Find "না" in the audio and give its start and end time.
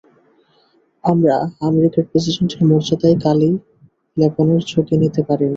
5.45-5.49